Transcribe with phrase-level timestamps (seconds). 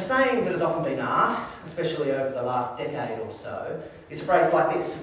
[0.00, 4.22] A saying that has often been asked, especially over the last decade or so, is
[4.22, 4.98] phrased like this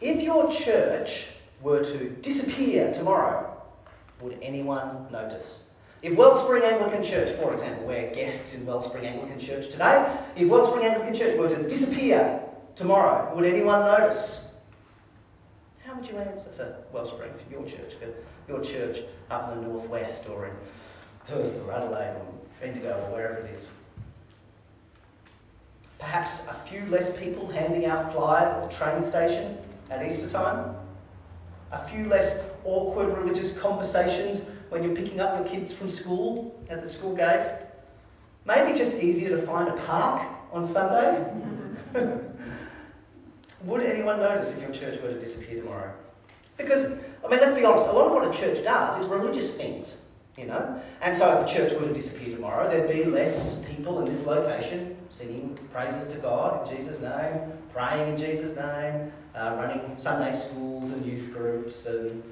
[0.00, 1.26] If your church
[1.60, 3.60] were to disappear tomorrow,
[4.20, 5.64] would anyone notice?
[6.02, 10.84] If Wellspring Anglican Church, for example, we're guests in Wellspring Anglican Church today, if Wellspring
[10.84, 12.40] Anglican Church were to disappear
[12.76, 14.52] tomorrow, would anyone notice?
[15.84, 18.14] How would you answer for Wellspring, for your church, for
[18.52, 19.00] your church
[19.32, 20.52] up in the northwest or in
[21.26, 23.66] Perth or Adelaide or Bendigo or wherever it is?
[25.98, 29.58] Perhaps a few less people handing out flyers at the train station
[29.90, 30.76] at Easter time?
[31.72, 36.82] A few less awkward religious conversations when you're picking up your kids from school at
[36.82, 37.58] the school gate?
[38.44, 40.22] Maybe just easier to find a park
[40.52, 41.30] on Sunday?
[43.64, 45.92] Would anyone notice if your church were to disappear tomorrow?
[46.56, 46.84] Because,
[47.24, 49.94] I mean, let's be honest, a lot of what a church does is religious things,
[50.38, 50.80] you know?
[51.00, 54.24] And so if the church were to disappear tomorrow, there'd be less people in this
[54.24, 60.32] location singing praises to God in Jesus' name, praying in Jesus' name, uh, running Sunday
[60.32, 62.22] schools and youth groups and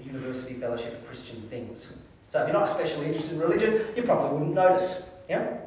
[0.00, 1.96] university fellowship of Christian things.
[2.28, 5.10] So if you're not especially interested in religion, you probably wouldn't notice.
[5.28, 5.58] Yeah?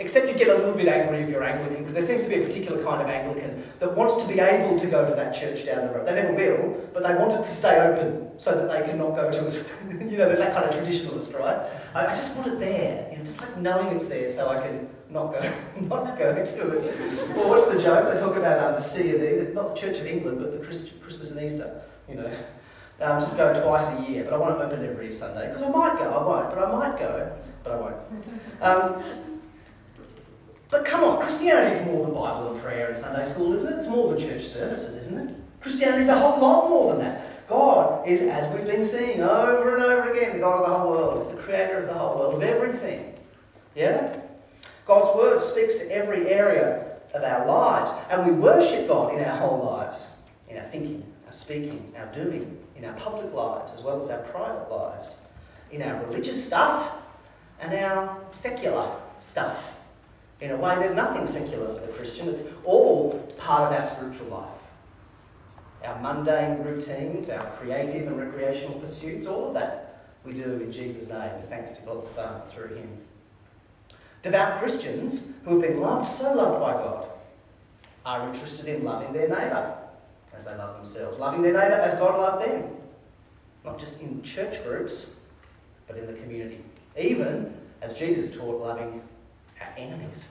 [0.00, 2.36] Except you get a little bit angry if you're Anglican, because there seems to be
[2.36, 5.66] a particular kind of Anglican that wants to be able to go to that church
[5.66, 6.06] down the road.
[6.06, 9.16] They never will, but they want it to stay open so that they can not
[9.16, 9.66] go to it.
[9.90, 11.66] you know, there's that kind of traditionalist, right?
[11.96, 13.08] I, I just want it there.
[13.10, 16.42] You know, just like knowing it's there so I can not go, not go to
[16.42, 17.36] it.
[17.36, 18.14] Well, what's the joke?
[18.14, 20.64] They talk about um, the C of E, not the Church of England, but the
[20.64, 21.82] Christmas and Easter.
[22.08, 22.30] You know,
[23.00, 25.70] um, just go twice a year, but I want to open every Sunday because I
[25.70, 26.04] might go.
[26.04, 27.96] I won't, but I might go, but I won't.
[28.60, 29.37] Um,
[30.70, 33.76] but come on, Christianity is more than Bible and prayer and Sunday school, isn't it?
[33.76, 35.34] It's more than church services, isn't it?
[35.60, 37.48] Christianity is a whole lot more than that.
[37.48, 40.90] God is, as we've been seeing over and over again, the God of the whole
[40.90, 41.22] world.
[41.22, 43.14] He's the creator of the whole world, of everything.
[43.74, 44.20] Yeah?
[44.86, 49.36] God's word speaks to every area of our lives, and we worship God in our
[49.38, 50.08] whole lives,
[50.48, 54.20] in our thinking, our speaking, our doing, in our public lives as well as our
[54.20, 55.14] private lives,
[55.70, 56.92] in our religious stuff
[57.60, 58.90] and our secular
[59.20, 59.74] stuff.
[60.40, 64.28] In a way, there's nothing secular for the Christian, it's all part of our spiritual
[64.28, 64.50] life.
[65.84, 69.88] Our mundane routines, our creative and recreational pursuits, all of that
[70.24, 72.88] we do in Jesus' name, with thanks to God the Father through Him.
[74.22, 77.08] Devout Christians who have been loved, so loved by God,
[78.04, 79.76] are interested in loving their neighbour
[80.36, 82.70] as they love themselves, loving their neighbour as God loved them.
[83.64, 85.14] Not just in church groups,
[85.86, 86.64] but in the community.
[86.98, 89.02] Even as Jesus taught, loving
[89.60, 90.26] our enemies.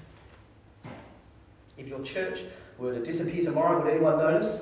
[1.78, 2.42] If your church
[2.78, 4.62] were to disappear tomorrow, would anyone notice?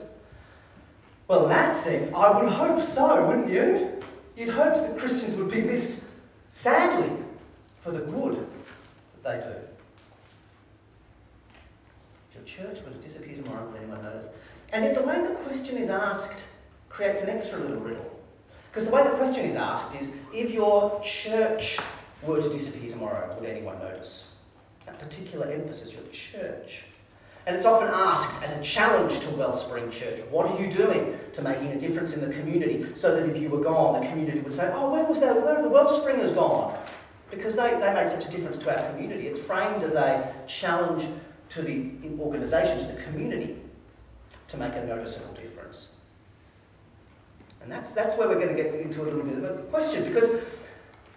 [1.27, 3.99] Well, in that sense, I would hope so, wouldn't you?
[4.35, 6.01] You'd hope that Christians would be missed,
[6.51, 7.23] sadly,
[7.81, 8.45] for the good
[9.23, 9.55] that they do.
[12.29, 14.27] If your church were to disappear tomorrow, would anyone notice?
[14.71, 16.37] And yet, the way the question is asked
[16.89, 18.11] creates an extra little riddle.
[18.69, 21.77] Because the way the question is asked is if your church
[22.21, 24.34] were to disappear tomorrow, would anyone notice?
[24.85, 26.84] That particular emphasis, your church.
[27.47, 31.41] And it's often asked as a challenge to Wellspring Church what are you doing to
[31.41, 34.53] making a difference in the community so that if you were gone, the community would
[34.53, 35.41] say, oh, where was that?
[35.41, 36.78] Where have the Wellspringers gone?
[37.29, 39.28] Because they, they made such a difference to our community.
[39.28, 41.07] It's framed as a challenge
[41.50, 43.57] to the organisation, to the community
[44.47, 45.90] to make a noticeable difference.
[47.62, 50.03] And that's, that's where we're going to get into a little bit of a question
[50.03, 50.29] because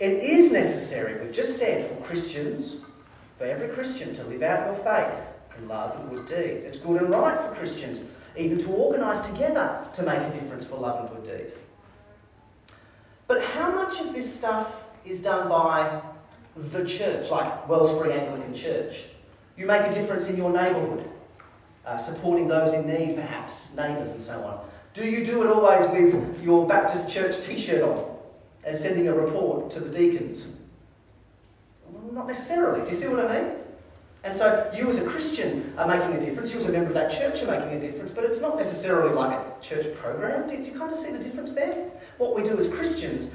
[0.01, 2.77] it is necessary, we've just said, for Christians,
[3.39, 6.67] for every Christian to live out your faith in love and good deeds.
[6.67, 8.03] It's good and right for Christians
[8.37, 11.55] even to organise together to make a difference for love and good deeds.
[13.29, 16.03] But how much of this stuff is done by
[16.57, 19.05] the church, like Wellspring Anglican Church?
[19.57, 21.09] You make a difference in your neighbourhood
[21.87, 24.67] uh, supporting those in need, perhaps, neighbours and so on?
[24.95, 28.17] Do you do it always with your Baptist church t shirt on
[28.65, 30.58] and sending a report to the deacons?
[32.13, 32.85] Not necessarily.
[32.85, 33.53] Do you see what I mean?
[34.25, 36.95] And so you as a Christian are making a difference, you as a member of
[36.95, 40.49] that church are making a difference, but it's not necessarily like a church program.
[40.49, 41.91] Do you kind of see the difference there?
[42.19, 43.31] What we do as Christians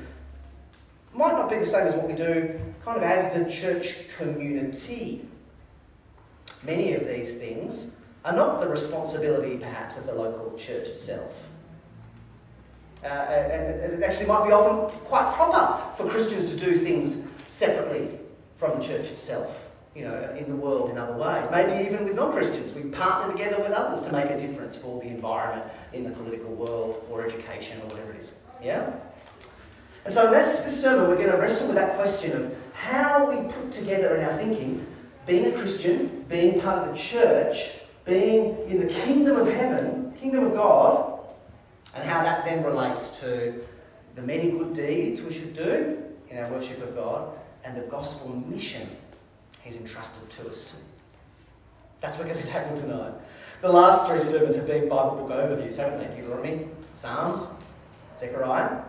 [1.13, 5.25] might not be the same as what we do kind of as the church community.
[6.63, 7.91] Many of these things
[8.25, 11.43] are not the responsibility, perhaps, of the local church itself.
[13.03, 17.17] Uh, and it actually might be often quite proper for Christians to do things
[17.49, 18.19] separately
[18.57, 21.47] from the church itself, you know, in the world in other ways.
[21.51, 22.73] Maybe even with non-Christians.
[22.73, 26.53] We partner together with others to make a difference for the environment, in the political
[26.53, 28.31] world, for education, or whatever it is.
[28.61, 28.91] Yeah?
[30.05, 33.29] And so in this, this sermon, we're going to wrestle with that question of how
[33.29, 34.85] we put together in our thinking
[35.25, 40.47] being a Christian, being part of the church, being in the kingdom of heaven, kingdom
[40.47, 41.21] of God,
[41.95, 43.53] and how that then relates to
[44.15, 47.29] the many good deeds we should do in our worship of God
[47.63, 48.87] and the gospel mission
[49.63, 50.83] He's entrusted to us.
[52.01, 53.13] That's what we're going to tackle tonight.
[53.61, 56.21] The last three sermons have been Bible book overviews, haven't they?
[56.21, 56.67] Deuteronomy,
[56.97, 57.47] Psalms,
[58.19, 58.81] Zechariah.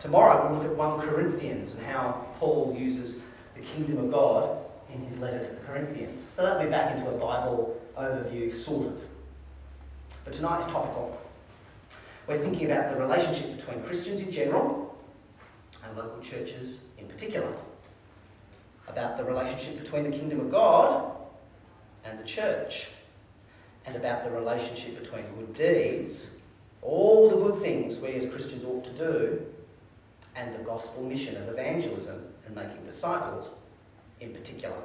[0.00, 3.16] Tomorrow we'll look at 1 Corinthians and how Paul uses
[3.54, 4.58] the kingdom of God
[4.92, 6.24] in his letter to the Corinthians.
[6.34, 9.00] So that'll be back into a Bible overview, sort of.
[10.24, 11.18] But tonight is topical.
[12.26, 14.94] We're thinking about the relationship between Christians in general
[15.84, 17.52] and local churches in particular.
[18.88, 21.12] About the relationship between the kingdom of God
[22.04, 22.88] and the church.
[23.84, 26.36] And about the relationship between good deeds,
[26.82, 29.46] all the good things we as Christians ought to do,
[30.36, 33.50] and the gospel mission of evangelism and making disciples
[34.20, 34.76] in particular.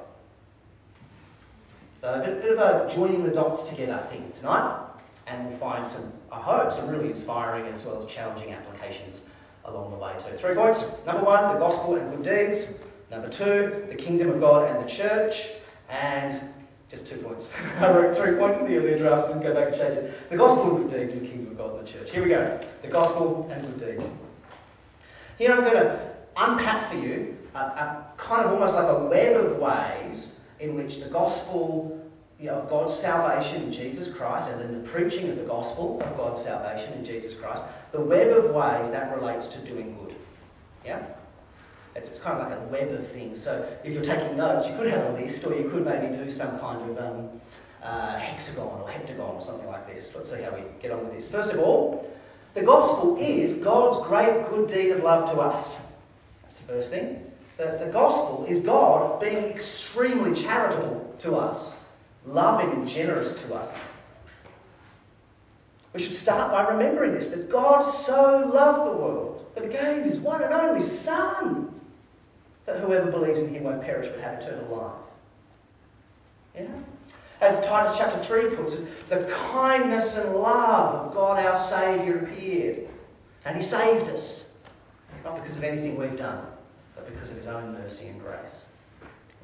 [2.00, 4.80] So a bit, bit of a joining the dots together thing tonight,
[5.26, 9.22] and we'll find some, I hope, some really inspiring as well as challenging applications
[9.68, 10.36] along the way too.
[10.36, 10.84] Three points.
[11.06, 12.78] Number one, the gospel and good deeds.
[13.10, 15.48] Number two, the kingdom of God and the church.
[15.88, 16.40] And
[16.90, 17.48] just two points.
[17.80, 20.30] I wrote three points in the earlier draft and go back and change it.
[20.30, 22.10] The gospel and good deeds and the kingdom of God and the church.
[22.10, 22.60] Here we go.
[22.82, 24.10] The gospel and good deeds.
[25.38, 29.36] Here I'm going to unpack for you a, a kind of almost like a web
[29.36, 32.07] of ways in which the gospel
[32.46, 36.42] of God's salvation in Jesus Christ and then the preaching of the gospel of God's
[36.42, 40.14] salvation in Jesus Christ, the web of ways that relates to doing good.
[40.84, 41.04] Yeah?
[41.96, 43.42] It's, it's kind of like a web of things.
[43.42, 46.30] So if you're taking notes, you could have a list or you could maybe do
[46.30, 47.40] some kind of um,
[47.82, 50.14] uh, hexagon or heptagon or something like this.
[50.14, 51.28] Let's see how we get on with this.
[51.28, 52.08] First of all,
[52.54, 55.80] the gospel is God's great good deed of love to us.
[56.42, 57.24] That's the first thing.
[57.56, 61.72] The, the gospel is God being extremely charitable to us,
[62.28, 63.70] loving and generous to us.
[65.92, 70.04] We should start by remembering this that God so loved the world that he gave
[70.04, 71.72] his one and only Son,
[72.66, 74.92] that whoever believes in him won't perish but have eternal life.
[76.54, 76.66] Yeah?
[77.40, 82.88] As Titus chapter 3 puts it, the kindness and love of God our Saviour appeared.
[83.44, 84.52] And he saved us,
[85.24, 86.44] not because of anything we've done,
[86.96, 88.66] but because of his own mercy and grace.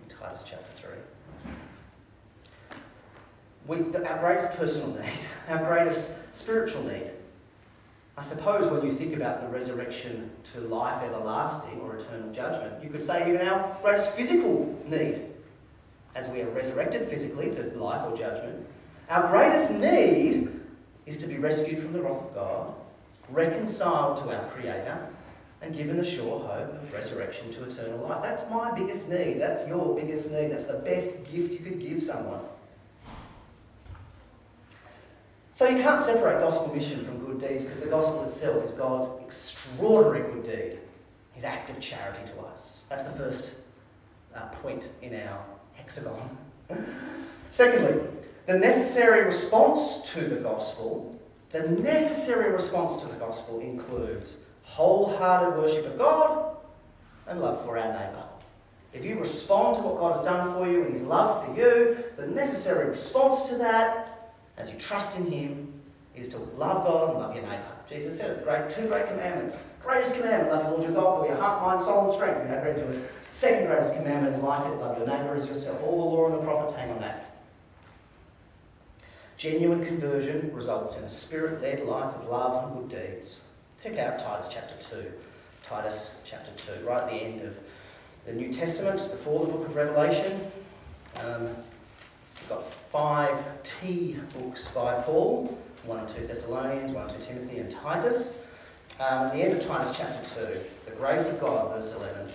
[0.02, 0.73] In Titus chapter
[3.66, 3.76] 3.
[3.76, 5.12] We, our greatest personal need,
[5.48, 7.10] our greatest spiritual need,
[8.16, 12.88] I suppose when you think about the resurrection to life everlasting or eternal judgment, you
[12.88, 15.22] could say even our greatest physical need,
[16.14, 18.64] as we are resurrected physically to life or judgment,
[19.10, 20.48] our greatest need
[21.06, 22.74] is to be rescued from the wrath of God,
[23.28, 25.08] reconciled to our Creator,
[25.60, 28.22] and given the sure hope of resurrection to eternal life.
[28.22, 29.40] That's my biggest need.
[29.40, 30.52] That's your biggest need.
[30.52, 32.40] That's the best gift you could give someone.
[35.54, 39.08] So you can't separate gospel mission from good deeds because the gospel itself is God's
[39.22, 40.78] extraordinary good deed,
[41.32, 42.82] his act of charity to us.
[42.88, 43.52] That's the first
[44.34, 46.36] uh, point in our hexagon.
[47.52, 48.02] Secondly,
[48.46, 51.16] the necessary response to the gospel,
[51.50, 56.56] the necessary response to the gospel includes wholehearted worship of God
[57.28, 58.24] and love for our neighbour.
[58.92, 62.04] If you respond to what God has done for you and his love for you,
[62.16, 64.03] the necessary response to that,
[64.56, 65.72] as you trust in him,
[66.14, 67.74] is to love God and love your neighbour.
[67.88, 69.62] Jesus said it, great, two great commandments.
[69.82, 72.42] Greatest commandment, love your Lord your God with your heart, mind, soul, and strength.
[72.42, 72.98] We had read to us.
[73.30, 75.82] Second greatest commandment is like it, love your neighbour as yourself.
[75.82, 77.36] All the law and the prophets hang on that.
[79.36, 83.40] Genuine conversion results in a spirit led life of love and good deeds.
[83.82, 85.12] Check out Titus chapter 2.
[85.64, 87.56] Titus chapter 2, right at the end of
[88.24, 90.40] the New Testament, before the book of Revelation.
[91.22, 91.50] Um,
[92.48, 97.70] got five T books by Paul 1 and 2 Thessalonians, 1 and 2 Timothy, and
[97.70, 98.38] Titus.
[99.00, 102.30] Um, at the end of Titus chapter 2, the grace of God, verse 11.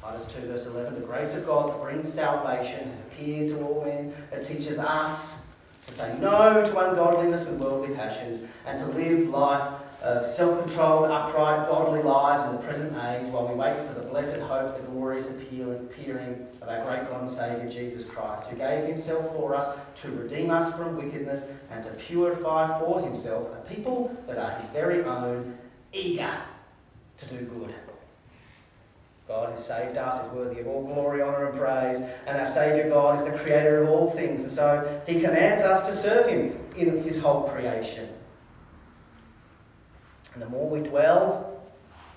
[0.00, 0.94] Titus 2, verse 11.
[0.94, 4.14] The grace of God that brings salvation has appeared to all men.
[4.32, 5.44] It teaches us
[5.86, 11.10] to say no to ungodliness and worldly passions and to live life of self controlled,
[11.10, 14.86] upright, godly lives in the present age while we wait for the blessed hope, the
[14.88, 19.74] glorious appearing of our great God and Saviour Jesus Christ, who gave himself for us
[20.02, 24.68] to redeem us from wickedness and to purify for himself a people that are his
[24.70, 25.56] very own,
[25.94, 26.38] eager
[27.16, 27.74] to do good.
[29.26, 32.90] God who saved us is worthy of all glory, honour, and praise, and our Saviour
[32.90, 36.58] God is the creator of all things, and so he commands us to serve him
[36.76, 38.10] in his whole creation.
[40.34, 41.62] And the more we dwell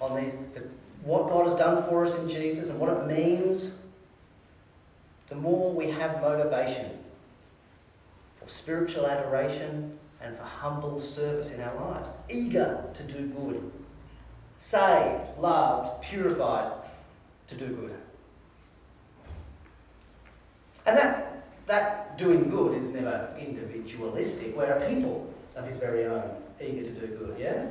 [0.01, 0.67] on the, the
[1.03, 3.71] what God has done for us in Jesus and what it means,
[5.29, 6.91] the more we have motivation
[8.35, 12.09] for spiritual adoration and for humble service in our lives.
[12.29, 13.71] Eager to do good.
[14.59, 16.71] Saved, loved, purified
[17.47, 17.95] to do good.
[20.85, 24.55] And that, that doing good is never individualistic.
[24.57, 27.67] We're a people of his very own, eager to do good, yeah?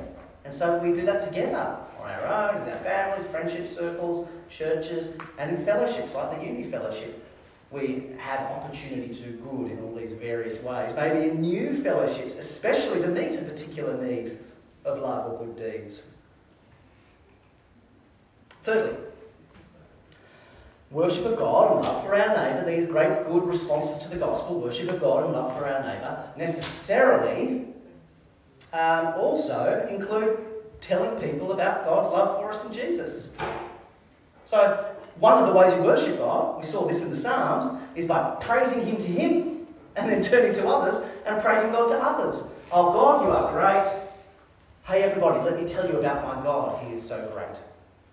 [0.47, 5.09] And so we do that together on our own, in our families, friendship circles, churches,
[5.37, 7.21] and in fellowships like the Uni Fellowship.
[7.69, 10.93] We have opportunity to do good in all these various ways.
[10.95, 14.37] Maybe in new fellowships, especially to meet a particular need
[14.85, 16.03] of love or good deeds.
[18.63, 18.97] Thirdly,
[20.91, 24.61] worship of God and love for our neighbour, these great good responses to the gospel,
[24.61, 27.67] worship of God and love for our neighbour, necessarily
[28.77, 30.39] um, also include
[30.81, 33.29] telling people about God's love for us in Jesus.
[34.45, 38.05] So, one of the ways you worship God, we saw this in the Psalms, is
[38.05, 42.43] by praising Him to Him and then turning to others and praising God to others.
[42.71, 44.03] Oh God, you are great.
[44.85, 46.85] Hey everybody, let me tell you about my God.
[46.85, 47.57] He is so great.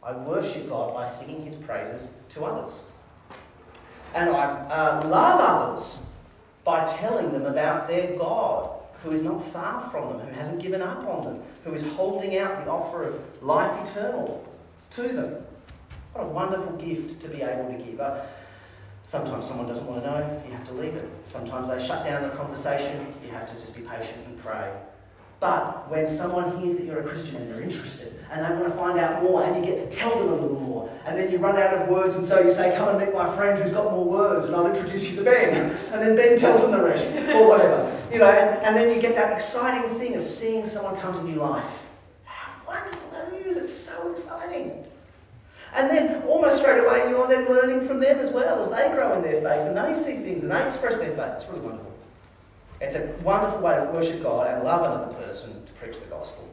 [0.03, 2.85] I worship God by singing His praises to others.
[4.15, 6.07] And I uh, love others
[6.65, 8.74] by telling them about their God
[9.05, 12.39] who is not far from them, who hasn't given up on them, who is holding
[12.39, 14.45] out the offer of life eternal
[14.91, 15.37] to them.
[16.15, 18.01] What a wonderful gift to be able to give.
[18.01, 18.23] Uh,
[19.03, 21.09] sometimes someone doesn't want to know, you have to leave it.
[21.29, 24.73] Sometimes they shut down the conversation, you have to just be patient and pray.
[25.45, 28.79] But when someone hears that you're a Christian and they're interested and they want to
[28.79, 31.37] find out more and you get to tell them a little more and then you
[31.37, 33.91] run out of words and so you say, come and meet my friend who's got
[33.93, 35.77] more words and I'll introduce you to Ben.
[35.93, 37.95] And then Ben tells them the rest or whatever.
[38.11, 41.23] You know, and, and then you get that exciting thing of seeing someone come to
[41.23, 41.79] new life.
[42.25, 43.59] How wonderful that is.
[43.59, 44.87] It's so exciting.
[45.75, 49.13] And then almost straight away you're then learning from them as well as they grow
[49.17, 51.35] in their faith and they see things and they express their faith.
[51.35, 51.94] It's really wonderful.
[52.81, 56.49] It's a wonderful way to worship God and love another person to preach the gospel.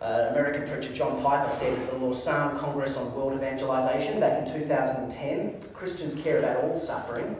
[0.00, 4.60] Uh, American preacher John Piper said at the Lausanne Congress on World Evangelization back in
[4.60, 7.36] 2010 Christians care about all suffering,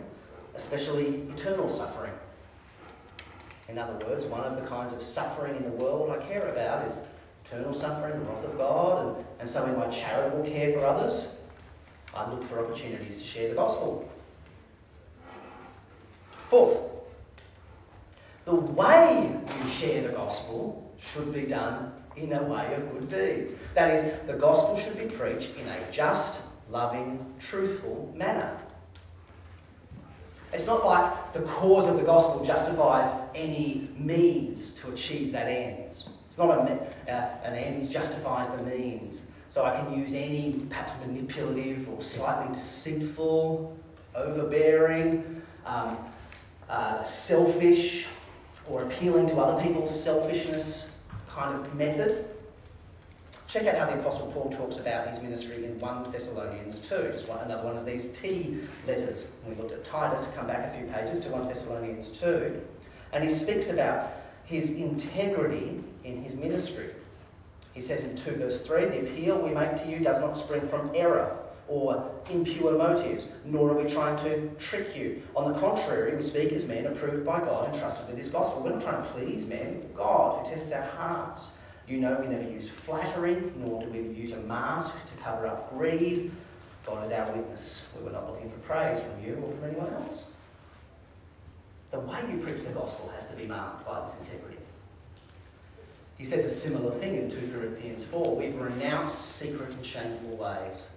[0.54, 2.12] especially eternal suffering.
[3.68, 6.86] In other words, one of the kinds of suffering in the world I care about
[6.86, 6.98] is
[7.44, 11.36] eternal suffering, the wrath of God, and, and so in my charitable care for others,
[12.14, 14.10] I look for opportunities to share the gospel.
[16.50, 16.78] Fourth,
[18.44, 23.54] the way you share the gospel should be done in a way of good deeds.
[23.74, 28.58] That is, the gospel should be preached in a just, loving, truthful manner.
[30.52, 35.84] It's not like the cause of the gospel justifies any means to achieve that end.
[36.26, 36.72] It's not a,
[37.08, 39.22] uh, an ends justifies the means.
[39.50, 43.78] So I can use any perhaps manipulative or slightly deceitful,
[44.16, 45.96] overbearing, um,
[46.70, 48.06] uh, selfish
[48.68, 50.90] or appealing to other people's selfishness
[51.28, 52.26] kind of method.
[53.48, 57.28] Check out how the Apostle Paul talks about his ministry in 1 Thessalonians 2, just
[57.28, 59.26] one, another one of these T letters.
[59.48, 62.60] We looked at Titus, come back a few pages to 1 Thessalonians 2,
[63.12, 64.12] and he speaks about
[64.44, 66.90] his integrity in his ministry.
[67.72, 70.66] He says in 2 verse 3 the appeal we make to you does not spring
[70.68, 71.36] from error
[71.70, 75.22] or impure motives, nor are we trying to trick you.
[75.36, 78.60] On the contrary, we speak as men approved by God and trusted with His gospel.
[78.60, 81.50] We're not trying to please men, God who tests our hearts.
[81.86, 85.70] You know we never use flattery, nor do we use a mask to cover up
[85.70, 86.32] greed.
[86.84, 87.88] God is our witness.
[87.96, 90.24] We were not looking for praise from you or from anyone else.
[91.92, 94.58] The way you preach the gospel has to be marked by this integrity.
[96.18, 98.36] He says a similar thing in 2 Corinthians 4.
[98.36, 100.88] We've renounced secret and shameful ways.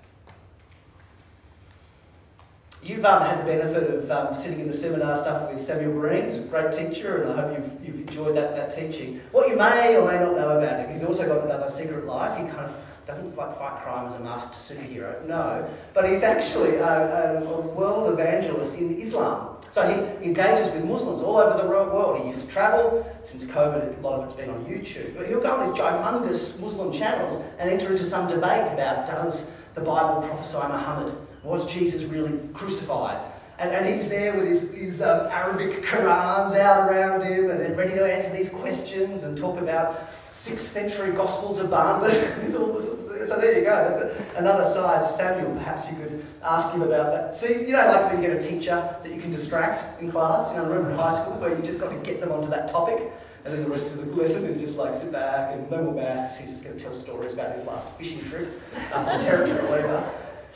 [2.83, 6.25] You've um, had the benefit of um, sitting in the seminar stuff with Samuel Green.
[6.25, 9.21] He's a great teacher, and I hope you've, you've enjoyed that, that teaching.
[9.31, 12.37] What you may or may not know about him, he's also got another secret life.
[12.37, 12.75] He kind of
[13.07, 15.69] doesn't like fight crime as a masked superhero, no.
[15.93, 19.55] But he's actually a, a, a world evangelist in Islam.
[19.71, 22.21] So he engages with Muslims all over the world.
[22.21, 23.05] He used to travel.
[23.23, 25.15] Since COVID, a lot of it's been on YouTube.
[25.15, 29.45] But he'll go on these humongous Muslim channels and enter into some debate about does
[29.73, 31.15] the Bible prophesy Muhammad?
[31.43, 33.31] Was Jesus really crucified?
[33.59, 37.77] And, and he's there with his, his um, Arabic Qurans out around him and then
[37.77, 42.15] ready to answer these questions and talk about 6th century Gospels of Barnabas.
[42.51, 44.09] so there you go.
[44.09, 45.53] That's another side to Samuel.
[45.55, 47.35] Perhaps you could ask him about that.
[47.35, 50.49] See, you know, like when you get a teacher that you can distract in class,
[50.49, 52.71] you know, remember in high school where you just got to get them onto that
[52.71, 53.11] topic.
[53.45, 55.93] And then the rest of the lesson is just like sit back and no more
[55.93, 56.37] maths.
[56.37, 58.61] He's just going to tell stories about his last fishing trip
[58.93, 60.11] up in territory or whatever.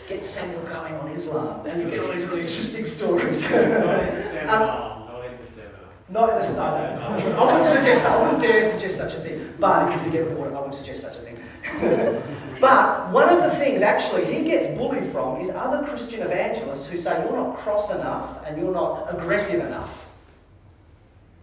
[0.07, 3.43] Get Samuel going on Islam, and you get all these really interesting stories.
[4.47, 4.97] um,
[6.09, 8.05] not in the no, I wouldn't suggest.
[8.05, 9.53] I wouldn't dare suggest such a thing.
[9.59, 11.37] But if you do get bored, I wouldn't suggest such a thing.
[12.61, 16.97] but one of the things actually he gets bullied from is other Christian evangelists who
[16.97, 20.05] say you're not cross enough and you're not aggressive enough.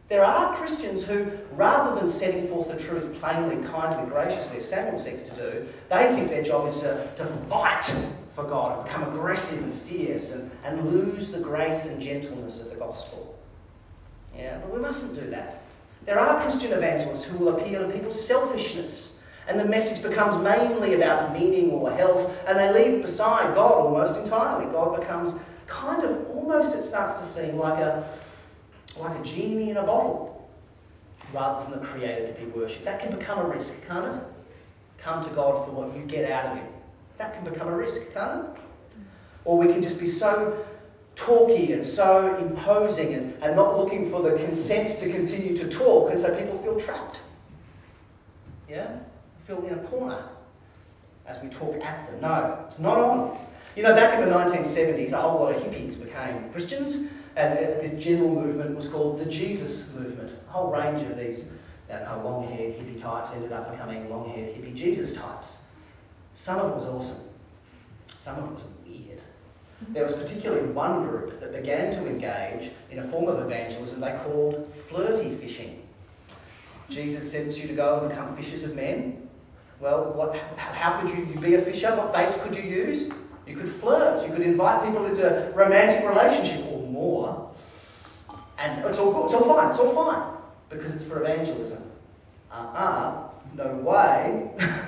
[0.09, 4.99] There are Christians who, rather than setting forth the truth plainly, kindly, graciously, as Samuel
[4.99, 7.95] seeks to do, they think their job is to, to fight
[8.35, 12.71] for God and become aggressive and fierce and, and lose the grace and gentleness of
[12.71, 13.39] the gospel.
[14.37, 15.63] Yeah, but we mustn't do that.
[16.05, 20.95] There are Christian evangelists who will appeal to people's selfishness, and the message becomes mainly
[20.95, 24.71] about meaning or health, and they leave beside God almost entirely.
[24.73, 25.33] God becomes
[25.67, 28.07] kind of almost, it starts to seem like a,
[28.99, 30.49] like a genie in a bottle,
[31.33, 32.85] rather than the Creator to be worshipped.
[32.85, 34.21] That can become a risk, can't it?
[34.99, 36.74] Come to God for what you get out of Him.
[37.19, 38.61] That can become a risk, can't it?
[39.45, 40.65] Or we can just be so
[41.17, 46.11] talky and so imposing and, and not looking for the consent to continue to talk,
[46.11, 47.23] and so people feel trapped.
[48.69, 48.99] Yeah?
[49.47, 50.25] Feel in a corner
[51.27, 52.21] as we talk at them.
[52.21, 53.39] No, it's not on.
[53.77, 57.93] You know, back in the 1970s, a whole lot of hippies became Christians, and this
[57.93, 60.33] general movement was called the Jesus movement.
[60.49, 61.49] A whole range of these
[61.91, 65.59] uh, long haired hippie types ended up becoming long haired hippie Jesus types.
[66.35, 67.29] Some of it was awesome,
[68.17, 69.21] some of it was weird.
[69.89, 74.19] There was particularly one group that began to engage in a form of evangelism they
[74.25, 75.83] called flirty fishing.
[76.89, 79.29] Jesus sends you to go and become fishers of men.
[79.81, 81.95] Well, what, how could you be a fisher?
[81.97, 83.11] What bait could you use?
[83.47, 84.27] You could flirt.
[84.27, 87.51] You could invite people into romantic relationship or more.
[88.59, 89.25] And it's all good.
[89.27, 89.71] It's all fine.
[89.71, 90.33] It's all fine.
[90.71, 91.83] Because it's for evangelism.
[92.51, 93.29] Uh-uh.
[93.55, 94.51] No way.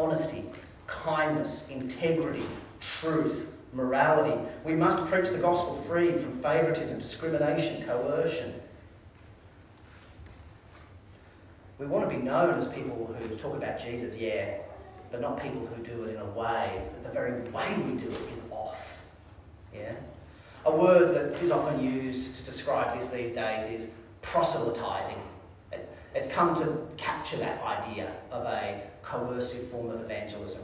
[0.00, 0.44] Honesty,
[0.86, 2.42] kindness, integrity,
[2.80, 4.40] truth, morality.
[4.64, 8.54] We must preach the gospel free from favouritism, discrimination, coercion.
[11.78, 14.56] We want to be known as people who talk about Jesus, yeah,
[15.10, 18.08] but not people who do it in a way that the very way we do
[18.08, 18.98] it is off.
[19.74, 19.92] Yeah?
[20.64, 23.88] A word that is often used to describe this these days is
[24.22, 25.20] proselytizing.
[25.72, 28.80] It, it's come to capture that idea of a
[29.10, 30.62] coercive form of evangelism.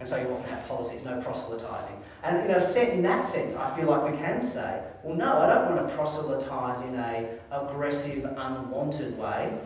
[0.00, 1.96] And so you often have policies, no proselytizing.
[2.24, 5.54] And in, a in that sense, I feel like we can say, well, no, I
[5.54, 9.56] don't want to proselytize in a aggressive, unwanted way,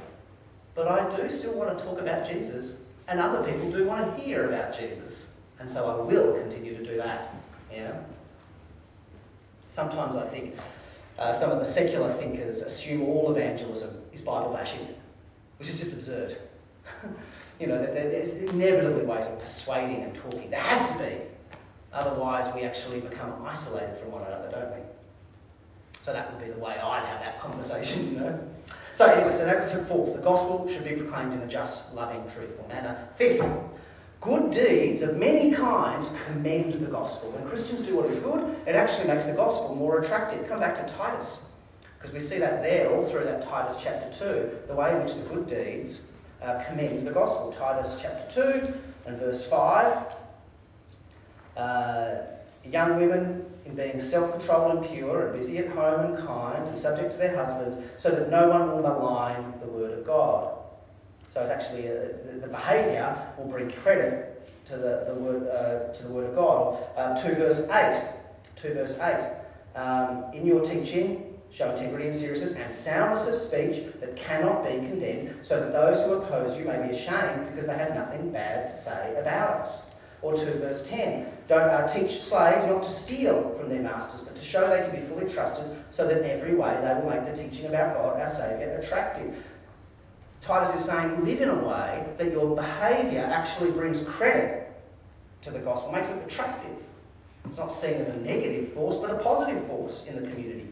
[0.75, 2.75] but I do still want to talk about Jesus,
[3.09, 5.29] and other people do want to hear about Jesus.
[5.61, 7.35] And so I will continue to do that.
[7.73, 7.99] Yeah?
[9.71, 10.57] Sometimes I think
[11.18, 14.87] uh, some of the secular thinkers assume all evangelism is Bible bashing,
[15.59, 16.37] which is just absurd.
[17.61, 20.51] you know, there's inevitably ways of persuading and talking.
[20.51, 21.16] There has to be.
[21.92, 24.83] Otherwise, we actually become isolated from one another, don't we?
[26.03, 28.38] So that would be the way I'd have that conversation, you know.
[28.94, 30.14] So anyway, so that's the fourth.
[30.14, 33.09] The gospel should be proclaimed in a just, loving, truthful manner.
[33.16, 33.44] Fifth,
[34.21, 37.31] good deeds of many kinds commend the gospel.
[37.31, 40.49] When Christians do what is good, it actually makes the gospel more attractive.
[40.49, 41.47] Come back to Titus,
[41.99, 45.14] because we see that there all through that Titus chapter 2, the way in which
[45.14, 46.03] the good deeds
[46.42, 47.53] uh, commend the gospel.
[47.53, 48.74] Titus chapter 2
[49.07, 50.16] and verse 5.
[51.57, 52.14] Uh,
[52.64, 56.79] young women in being self controlled and pure, and busy at home and kind, and
[56.79, 60.57] subject to their husbands, so that no one will malign the word of God.
[61.35, 61.92] So it's actually uh,
[62.24, 64.35] the, the behaviour will bring credit
[64.66, 66.79] to the, the word uh, to the word of God.
[66.96, 68.03] Uh, two verse eight.
[68.57, 69.35] Two verse eight.
[69.79, 74.74] Um, in your teaching, Show integrity and seriousness and soundness of speech that cannot be
[74.74, 78.68] condemned, so that those who oppose you may be ashamed because they have nothing bad
[78.68, 79.84] to say about us.
[80.20, 81.26] Or 2 verse 10.
[81.48, 85.00] Don't uh, teach slaves not to steal from their masters, but to show they can
[85.00, 88.20] be fully trusted, so that in every way they will make the teaching about God,
[88.20, 89.34] our Saviour, attractive.
[90.40, 94.70] Titus is saying, live in a way that your behaviour actually brings credit
[95.42, 96.76] to the gospel, makes it attractive.
[97.44, 100.68] It's not seen as a negative force, but a positive force in the community.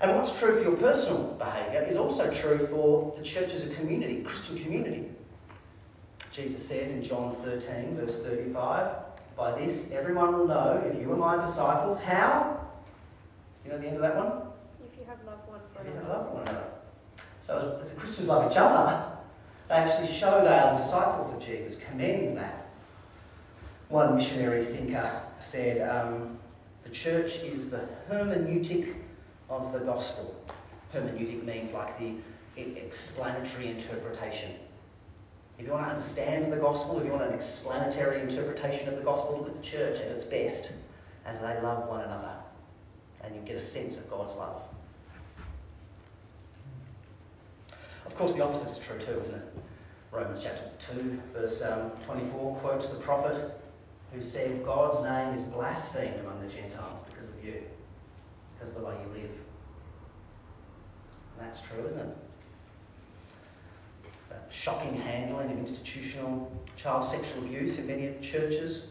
[0.00, 3.68] And what's true for your personal behaviour is also true for the church as a
[3.70, 5.08] community, Christian community.
[6.30, 8.94] Jesus says in John 13, verse 35,
[9.36, 11.98] By this everyone will know if you are my disciples.
[11.98, 12.60] How?
[13.64, 14.42] You know the end of that one?
[14.84, 15.96] If you have love one for another.
[15.98, 16.66] If you have love one another.
[17.46, 19.12] So as the Christians love each other,
[19.68, 22.68] they actually show they are the disciples of Jesus, commend that.
[23.88, 26.38] One missionary thinker said, um,
[26.84, 28.94] The church is the hermeneutic
[29.48, 30.34] of the gospel.
[30.94, 32.14] Hermeneutic means like the
[32.56, 34.52] explanatory interpretation.
[35.58, 39.02] If you want to understand the gospel, if you want an explanatory interpretation of the
[39.02, 40.72] gospel, look at the church at its best
[41.24, 42.34] as they love one another.
[43.22, 44.62] And you get a sense of God's love.
[48.04, 49.54] Of course, the opposite is true too, isn't it?
[50.12, 53.60] Romans chapter 2, verse um, 24 quotes the prophet
[54.12, 57.62] who said, God's name is blasphemed among the Gentiles because of you,
[58.66, 59.30] because the way you live.
[61.38, 62.16] And that's true, isn't it?
[64.28, 68.86] The shocking handling of institutional child sexual abuse in many of the churches.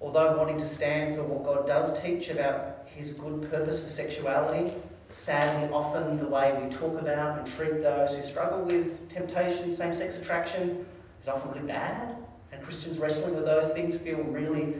[0.00, 4.72] Although wanting to stand for what God does teach about his good purpose for sexuality,
[5.12, 9.92] sadly, often the way we talk about and treat those who struggle with temptation, same
[9.92, 10.86] sex attraction,
[11.20, 12.16] is often really bad.
[12.50, 14.76] And Christians wrestling with those things feel really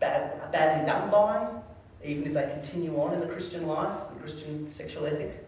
[0.00, 1.59] bad, badly done by,
[2.04, 5.46] even if they continue on in the Christian life, the Christian sexual ethic.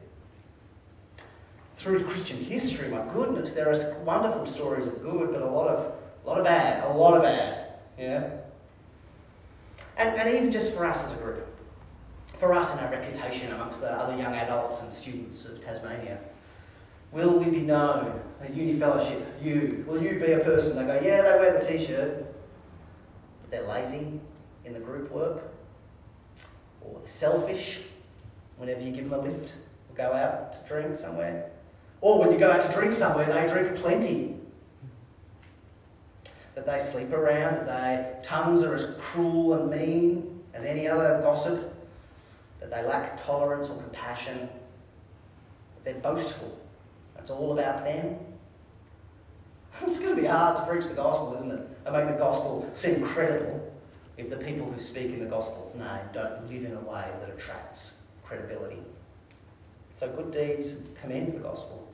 [1.76, 5.94] Through Christian history, my goodness, there are wonderful stories of good, but a lot of,
[6.24, 7.72] a lot of bad, a lot of bad.
[7.98, 8.30] Yeah?
[9.96, 11.46] And, and even just for us as a group
[12.42, 16.18] for us and our reputation amongst the other young adults and students of Tasmania?
[17.12, 19.24] Will we be known at uni fellowship?
[19.40, 22.26] You, will you be a person they go, yeah, they wear the t-shirt,
[23.42, 24.18] but they're lazy
[24.64, 25.51] in the group work,
[26.84, 27.80] or selfish
[28.56, 29.52] whenever you give them a lift
[29.90, 31.50] or go out to drink somewhere,
[32.00, 34.36] or when you go out to drink somewhere, they drink plenty.
[36.54, 41.20] That they sleep around, that their tongues are as cruel and mean as any other
[41.22, 41.74] gossip
[42.60, 44.48] that they lack tolerance or compassion,
[45.74, 46.58] that they're boastful.
[47.18, 48.18] It's all about them.
[49.82, 51.68] It's going to be hard to preach the gospel, isn't it?
[51.86, 53.72] And make the gospel seem credible
[54.16, 57.30] if the people who speak in the gospel's name don't live in a way that
[57.30, 58.78] attracts credibility.
[59.98, 61.88] So good deeds commend the gospel.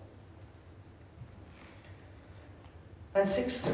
[3.15, 3.69] And sixth,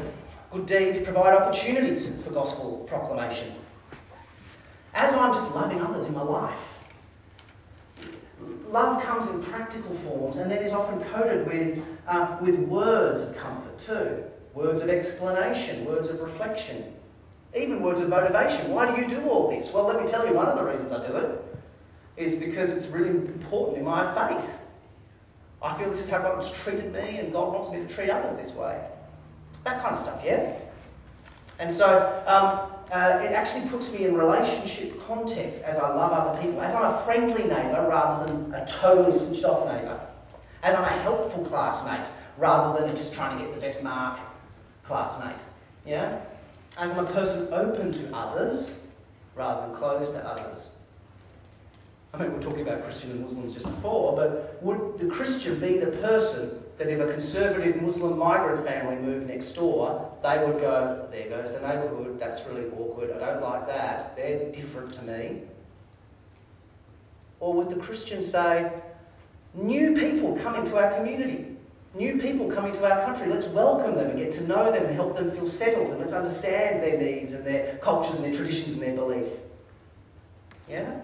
[0.51, 3.53] good deeds provide opportunities for gospel proclamation.
[4.93, 6.57] As I'm just loving others in my life,
[8.69, 13.35] love comes in practical forms and then is often coded with, uh, with words of
[13.37, 14.23] comfort too.
[14.53, 16.94] Words of explanation, words of reflection,
[17.55, 18.69] even words of motivation.
[18.71, 19.71] Why do you do all this?
[19.71, 21.41] Well, let me tell you, one of the reasons I do it
[22.17, 24.57] is because it's really important in my faith.
[25.61, 28.09] I feel this is how God has treated me and God wants me to treat
[28.09, 28.79] others this way.
[29.63, 30.53] That kind of stuff, yeah?
[31.57, 36.41] And so um, uh, it actually puts me in relationship context as I love other
[36.41, 39.99] people, as I'm a friendly neighbour rather than a totally switched off neighbour,
[40.63, 42.05] as I'm a helpful classmate
[42.37, 44.19] rather than just trying to get the best mark
[44.83, 45.39] classmate.
[45.85, 46.21] Yeah?
[46.77, 48.77] As I'm a person open to others
[49.35, 50.71] rather than closed to others.
[52.13, 55.59] I mean, we are talking about Christian and Muslims just before, but would the Christian
[55.59, 60.59] be the person that if a conservative Muslim migrant family moved next door, they would
[60.59, 65.01] go, there goes the neighbourhood, that's really awkward, I don't like that, they're different to
[65.03, 65.41] me?
[67.39, 68.71] Or would the Christian say,
[69.53, 71.54] new people coming to our community,
[71.95, 74.95] new people coming to our country, let's welcome them and get to know them and
[74.95, 78.73] help them feel settled and let's understand their needs and their cultures and their traditions
[78.73, 79.27] and their belief?
[80.69, 81.01] Yeah?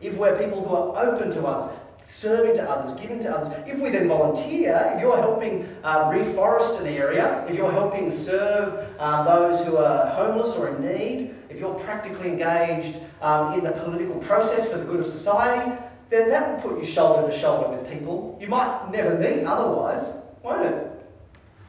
[0.00, 1.76] If we're people who are open to others,
[2.08, 3.52] serving to others, giving to others.
[3.66, 8.88] If we then volunteer, if you're helping uh, reforest an area, if you're helping serve
[8.98, 13.72] uh, those who are homeless or in need, if you're practically engaged um, in the
[13.72, 15.70] political process for the good of society,
[16.10, 20.04] then that will put you shoulder to shoulder with people you might never meet otherwise,
[20.42, 20.90] won't it?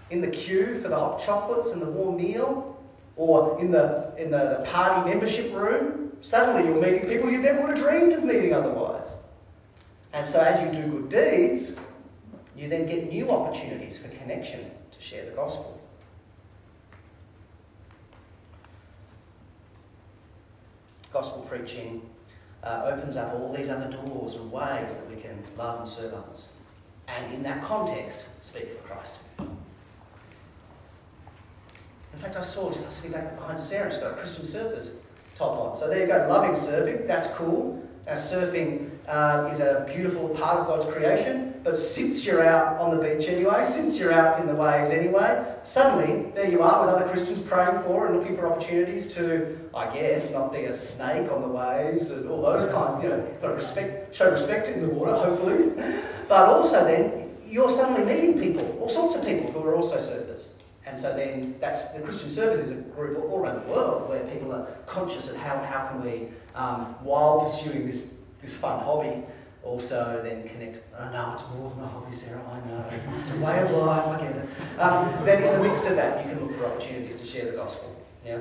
[0.09, 2.77] In the queue for the hot chocolates and the warm meal,
[3.15, 7.77] or in the, in the party membership room, suddenly you're meeting people you never would
[7.77, 9.09] have dreamed of meeting otherwise.
[10.13, 11.75] And so, as you do good deeds,
[12.55, 15.79] you then get new opportunities for connection to share the gospel.
[21.11, 22.08] Gospel preaching
[22.63, 26.13] uh, opens up all these other doors and ways that we can love and serve
[26.13, 26.47] others.
[27.07, 29.19] And in that context, speak for Christ.
[29.39, 29.47] In
[32.19, 34.91] fact, I saw just I sitting back behind Sarah, she's got a Christian surfers
[35.39, 35.77] top on.
[35.77, 37.81] So there you go, loving surfing, that's cool.
[38.05, 42.95] Now, surfing uh, is a beautiful part of God's creation, but since you're out on
[42.95, 46.95] the beach anyway, since you're out in the waves anyway, suddenly there you are with
[46.95, 51.31] other Christians praying for and looking for opportunities to, I guess, not be a snake
[51.31, 53.03] on the waves and all those kinds.
[53.03, 55.71] You know, respect, show respect in the water, hopefully.
[56.27, 60.18] But also then, you're suddenly meeting people, all sorts of people who are also surfers,
[60.89, 64.21] And so then that's the Christian Surfers is a group all around the world where
[64.21, 68.05] people are conscious of how, how can we, um, while pursuing this,
[68.41, 69.23] this fun hobby,
[69.63, 70.83] also then connect.
[70.97, 72.41] Oh no, it's more than a hobby, Sarah.
[72.41, 72.83] I know.
[73.19, 74.07] It's a way of life.
[74.07, 74.79] I get it.
[74.79, 77.51] Um, then in the midst of that, you can look for opportunities to share the
[77.51, 77.95] gospel.
[78.25, 78.39] Yeah.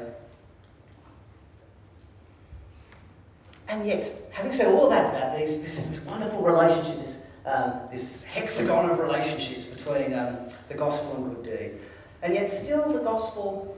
[3.69, 8.25] And yet, having said all that about these, this, this wonderful relationship, this, um, this
[8.25, 11.79] hexagon of relationships between um, the gospel and good deeds,
[12.23, 13.77] and yet still the gospel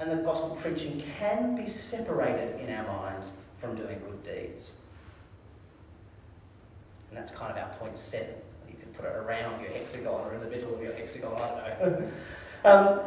[0.00, 4.72] and the gospel preaching can be separated in our minds from doing good deeds.
[7.08, 8.34] And that's kind of our point seven.
[8.68, 11.76] You can put it around your hexagon or in the middle of your hexagon, I
[11.78, 12.10] don't know.
[12.64, 13.00] um,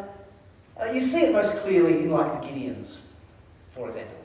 [0.80, 2.99] uh, you see it most clearly in like the Gideons,
[3.69, 4.15] for example.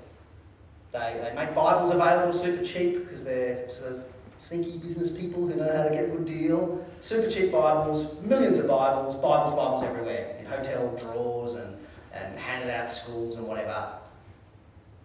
[0.92, 4.04] They, they make Bibles available super cheap because they're sort of
[4.40, 6.84] sneaky business people who know how to get a good deal.
[7.02, 11.76] Super cheap Bibles, millions of Bibles, Bibles, Bibles everywhere, in hotel drawers and,
[12.14, 13.92] and handed out schools and whatever.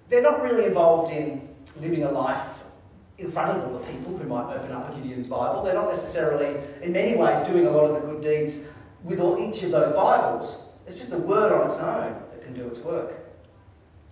[0.08, 1.50] They're not really involved in
[1.82, 2.64] living a life
[3.18, 5.64] in front of all the people who might open up a Gideon's Bible.
[5.64, 8.62] They're not necessarily, in many ways, doing a lot of the good deeds
[9.04, 10.56] with all, each of those Bibles.
[10.88, 13.25] It's just a word on its own that can do its work.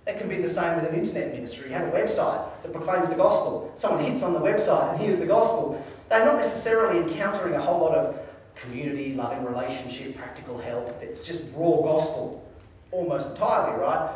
[0.05, 1.69] It can be the same with an internet ministry.
[1.69, 3.71] You have a website that proclaims the gospel.
[3.77, 5.81] Someone hits on the website and hears the gospel.
[6.09, 8.19] They're not necessarily encountering a whole lot of
[8.55, 11.01] community, loving relationship, practical help.
[11.01, 12.45] It's just raw gospel,
[12.91, 14.13] almost entirely, right?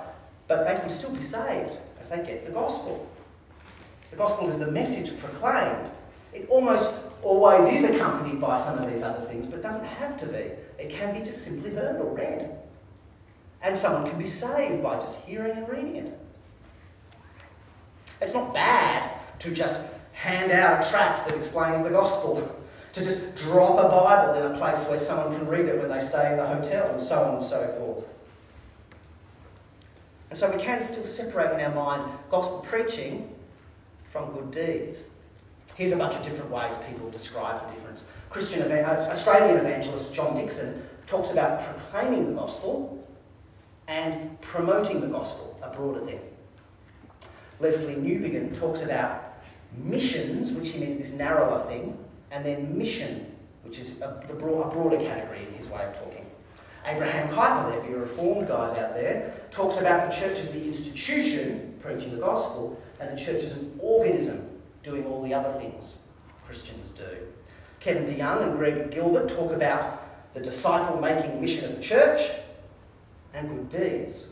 [0.48, 1.72] But they can still be saved
[2.02, 3.08] as they get the gospel.
[4.12, 5.90] The gospel is the message proclaimed.
[6.34, 6.92] It almost
[7.24, 10.52] always is accompanied by some of these other things, but doesn't have to be.
[10.78, 12.57] It can be just simply heard or read.
[13.62, 16.20] And someone can be saved by just hearing and reading it.
[18.22, 19.80] It's not bad to just
[20.14, 22.56] hand out a tract that explains the gospel,
[22.94, 26.00] to just drop a Bible in a place where someone can read it when they
[26.00, 28.08] stay in the hotel, and so on and so forth.
[30.30, 33.34] And so we can still separate in our mind gospel preaching
[34.10, 35.04] from good deeds.
[35.76, 38.06] Here's a bunch of different ways people describe the difference.
[38.30, 43.07] Christian uh, Australian evangelist John Dickson talks about proclaiming the gospel
[43.88, 46.20] and promoting the gospel, a broader thing.
[47.62, 49.42] Lesslie Newbigin talks about
[49.78, 51.98] missions, which he means this narrower thing,
[52.32, 56.26] and then mission, which is a, a broader category in his way of talking.
[56.86, 61.68] Abraham Kuyper, if you're reformed guys out there, talks about the church as the institution
[61.80, 64.50] preaching the gospel, and the church as an organism
[64.84, 65.98] doing all the other things
[66.46, 67.28] Christians do.
[67.80, 72.32] Kevin DeYoung and Greg Gilbert talk about the disciple making mission of the church,
[73.34, 74.28] and good deeds.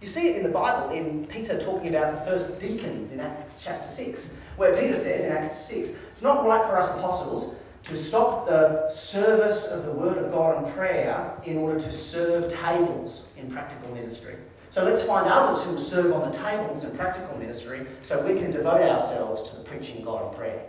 [0.00, 3.60] You see it in the Bible, in Peter talking about the first deacons in Acts
[3.62, 7.96] chapter 6, where Peter says in Acts 6, it's not right for us apostles to
[7.96, 13.26] stop the service of the Word of God and prayer in order to serve tables
[13.36, 14.36] in practical ministry.
[14.70, 18.40] So let's find others who will serve on the tables in practical ministry so we
[18.40, 20.62] can devote ourselves to the preaching God and prayer.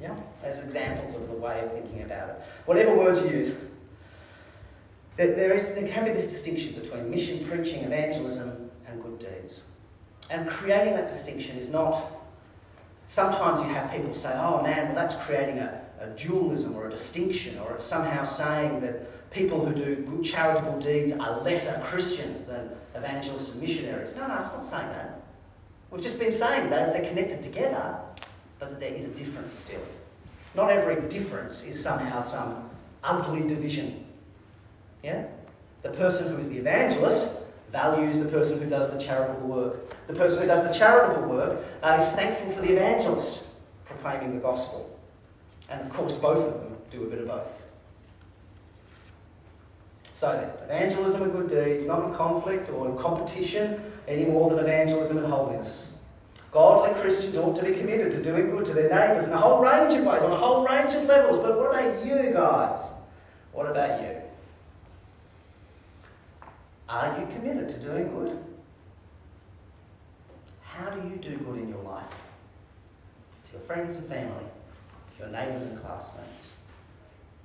[0.00, 0.16] Yeah?
[0.44, 2.42] As examples of the way of thinking about it.
[2.66, 3.54] Whatever words you use,
[5.20, 9.60] that there, is, there can be this distinction between mission, preaching, evangelism, and good deeds.
[10.30, 12.10] And creating that distinction is not.
[13.08, 16.90] Sometimes you have people say, oh man, well, that's creating a, a dualism or a
[16.90, 22.46] distinction, or it's somehow saying that people who do good charitable deeds are lesser Christians
[22.46, 24.16] than evangelists and missionaries.
[24.16, 25.22] No, no, it's not saying that.
[25.90, 27.98] We've just been saying that they're connected together,
[28.58, 29.82] but that there is a difference still.
[30.54, 32.70] Not every difference is somehow some
[33.04, 34.06] ugly division
[35.02, 35.26] yeah?
[35.82, 37.30] The person who is the evangelist
[37.72, 40.06] values the person who does the charitable work.
[40.06, 43.46] The person who does the charitable work uh, is thankful for the evangelist
[43.84, 44.98] proclaiming the gospel.
[45.68, 47.62] And of course, both of them do a bit of both.
[50.14, 55.18] So evangelism and good deeds, not in conflict or in competition any more than evangelism
[55.18, 55.94] and holiness.
[56.52, 59.62] Godly Christians ought to be committed to doing good to their neighbours in a whole
[59.64, 61.38] range of ways, on a whole range of levels.
[61.38, 62.80] But what about you guys?
[63.52, 64.19] What about you?
[66.90, 68.36] Are you committed to doing good?
[70.60, 72.10] How do you do good in your life?
[73.46, 74.44] To your friends and family,
[75.16, 76.54] to your neighbours and classmates?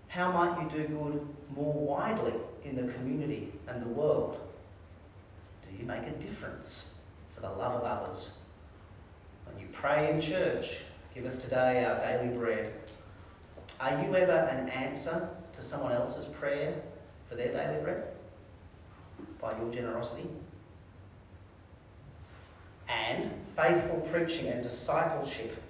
[0.07, 4.39] How might you do good more widely in the community and the world?
[5.69, 6.95] Do you make a difference
[7.35, 8.31] for the love of others?
[9.45, 10.77] When you pray in church,
[11.13, 12.73] give us today our daily bread.
[13.79, 16.73] Are you ever an answer to someone else's prayer
[17.29, 18.05] for their daily bread?
[19.41, 20.27] By your generosity.
[22.87, 25.61] And faithful preaching and discipleship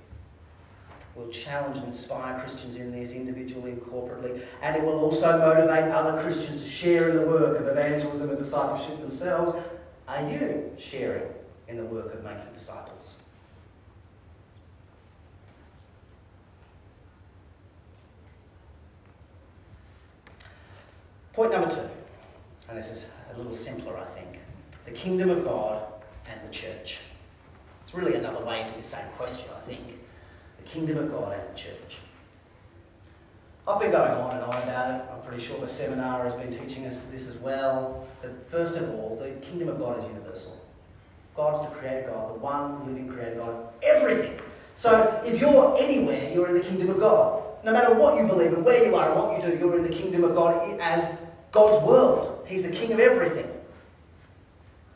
[1.15, 5.91] will challenge and inspire Christians in this individually and corporately, and it will also motivate
[5.91, 9.63] other Christians to share in the work of evangelism and discipleship themselves.
[10.07, 11.23] Are you sharing
[11.67, 13.15] in the work of making disciples?
[21.31, 21.81] Point number two,
[22.69, 24.39] and this is a little simpler, I think
[24.85, 25.83] the kingdom of God
[26.29, 26.99] and the church.
[27.83, 29.81] It's really another way into the same question, I think.
[30.57, 31.97] The kingdom of God and the church.
[33.67, 35.05] I've been going on and on about it.
[35.11, 38.07] I'm pretty sure the seminar has been teaching us this as well.
[38.21, 40.61] That first of all, the kingdom of God is universal.
[41.35, 44.39] God's the creator God, the one living creator God of everything.
[44.75, 47.43] So if you're anywhere, you're in the kingdom of God.
[47.63, 49.83] No matter what you believe and where you are and what you do, you're in
[49.83, 51.09] the kingdom of God as
[51.51, 52.34] God's world.
[52.45, 53.49] He's the king of everything.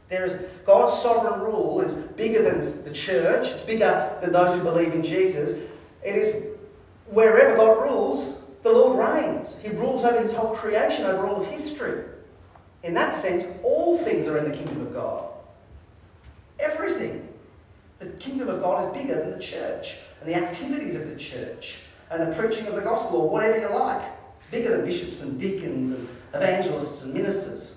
[0.10, 4.64] There is God's sovereign rule is bigger than the church, it's bigger than those who
[4.64, 5.52] believe in Jesus.
[6.04, 6.48] It is
[7.06, 9.58] wherever God rules, the Lord reigns.
[9.62, 12.06] He rules over his whole creation, over all of history.
[12.84, 15.26] In that sense, all things are in the kingdom of God.
[16.60, 17.28] Everything.
[18.00, 21.80] The kingdom of God is bigger than the church and the activities of the church
[22.10, 24.10] and the preaching of the gospel or whatever you like.
[24.38, 27.76] It's bigger than bishops and deacons and evangelists and ministers.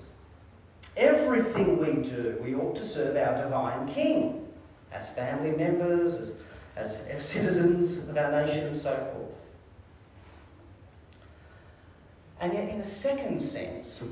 [0.97, 4.47] Everything we do, we ought to serve our divine King
[4.93, 6.33] as family members,
[6.77, 9.33] as, as citizens of our nation, and so forth.
[12.41, 14.03] And yet, in a second sense,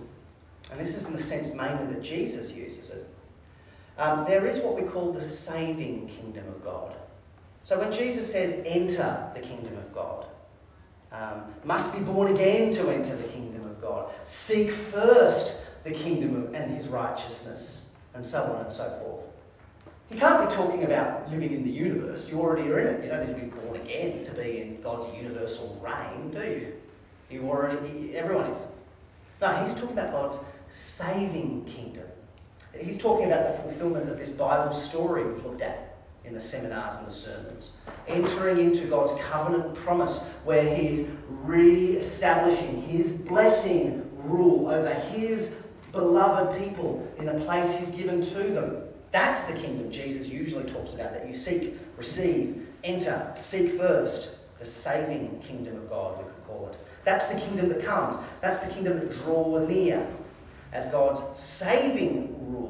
[0.70, 3.08] and this is in the sense mainly that Jesus uses it,
[3.98, 6.94] um, there is what we call the saving kingdom of God.
[7.64, 10.26] So when Jesus says, enter the kingdom of God,
[11.12, 13.49] um, must be born again to enter the kingdom
[13.90, 19.24] God, seek first the kingdom and his righteousness, and so on and so forth.
[20.10, 22.28] You can't be talking about living in the universe.
[22.28, 23.04] You already are in it.
[23.04, 26.72] You don't need to be born again to be in God's universal reign, do you?
[27.30, 28.58] You already, everyone is.
[29.40, 32.06] No, he's talking about God's saving kingdom.
[32.78, 35.89] He's talking about the fulfillment of this Bible story we've looked at
[36.24, 37.72] in the seminars and the sermons.
[38.06, 45.54] Entering into God's covenant promise where He is re establishing His blessing rule over His
[45.92, 48.82] beloved people in a place He's given to them.
[49.12, 54.36] That's the kingdom Jesus usually talks about that you seek, receive, enter, seek first.
[54.58, 56.78] The saving kingdom of God, we could call it.
[57.02, 58.18] That's the kingdom that comes.
[58.42, 60.06] That's the kingdom that draws near
[60.72, 62.69] as God's saving rule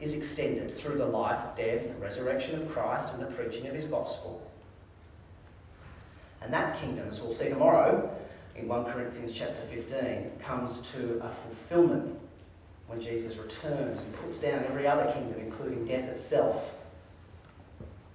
[0.00, 4.50] is extended through the life, death, resurrection of Christ and the preaching of his gospel.
[6.42, 8.10] And that kingdom, as we'll see tomorrow
[8.56, 12.18] in 1 Corinthians chapter 15, comes to a fulfillment
[12.86, 16.74] when Jesus returns and puts down every other kingdom, including death itself.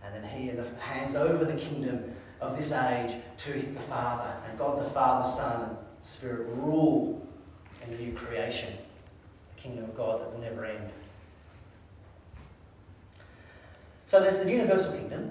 [0.04, 4.34] And then he hands over the kingdom of this age to the Father.
[4.50, 7.26] And God the Father, Son, and Spirit rule
[7.84, 8.74] in the new creation,
[9.56, 10.90] the kingdom of God that will never end.
[14.16, 15.30] So there's the universal kingdom,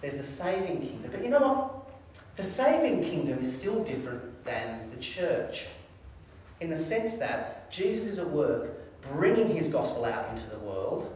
[0.00, 1.10] there's the saving kingdom.
[1.10, 1.90] But you know what?
[2.36, 5.66] The saving kingdom is still different than the church
[6.60, 8.70] in the sense that Jesus is at work
[9.12, 11.14] bringing his gospel out into the world,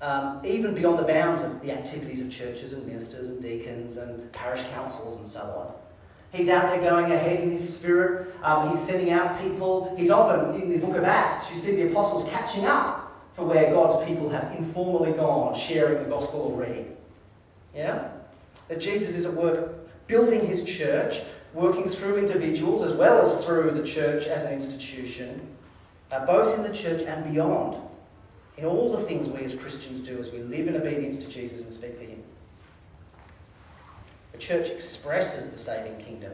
[0.00, 4.30] um, even beyond the bounds of the activities of churches and ministers and deacons and
[4.30, 5.74] parish councils and so on.
[6.30, 8.32] He's out there going ahead in his spirit.
[8.44, 9.96] Um, he's sending out people.
[9.98, 13.01] He's often, in the book of Acts, you see the apostles catching up
[13.34, 16.86] for where God's people have informally gone, sharing the gospel already.
[17.74, 18.10] Yeah?
[18.68, 21.22] That Jesus is at work building his church,
[21.54, 25.40] working through individuals as well as through the church as an institution,
[26.10, 27.80] uh, both in the church and beyond,
[28.58, 31.64] in all the things we as Christians do as we live in obedience to Jesus
[31.64, 32.22] and speak for him.
[34.32, 36.32] The church expresses the saving kingdom,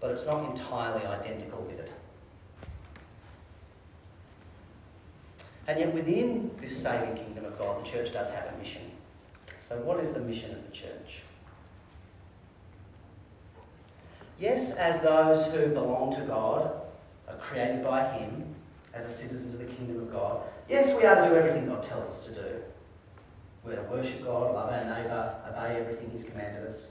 [0.00, 1.92] but it's not entirely identical with it.
[5.66, 8.82] And yet, within this saving kingdom of God, the church does have a mission.
[9.66, 11.22] So, what is the mission of the church?
[14.38, 16.70] Yes, as those who belong to God,
[17.28, 18.44] are created by Him,
[18.92, 21.82] as a citizens of the kingdom of God, yes, we are to do everything God
[21.82, 22.46] tells us to do.
[23.64, 26.90] We're to worship God, love our neighbour, obey everything He's commanded us,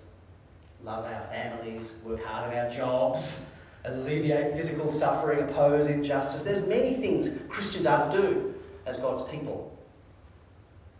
[0.83, 3.53] love our families, work hard at our jobs,
[3.85, 6.43] alleviate physical suffering, oppose injustice.
[6.43, 8.52] There's many things Christians are to do
[8.85, 9.77] as God's people.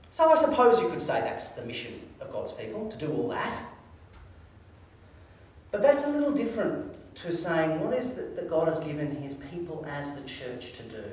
[0.09, 3.29] So I suppose you could say that's the mission of God's people, to do all
[3.29, 3.65] that.
[5.71, 9.33] But that's a little different to saying what is it that God has given his
[9.33, 11.03] people as the church to do?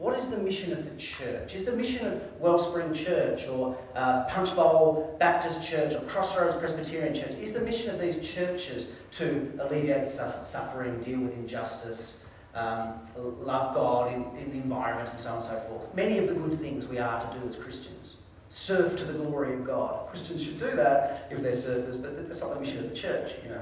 [0.00, 1.54] What is the mission of the church?
[1.54, 7.32] Is the mission of Wellspring Church or uh, Punchbowl Baptist Church or Crossroads Presbyterian Church?
[7.32, 12.24] Is the mission of these churches to alleviate suffering, deal with injustice,
[12.54, 12.94] um,
[13.40, 15.94] love God in, in the environment, and so on and so forth?
[15.94, 18.16] Many of the good things we are to do as Christians.
[18.48, 20.08] Serve to the glory of God.
[20.08, 23.32] Christians should do that if they're surfers, but that's not the mission of the church,
[23.44, 23.60] you know.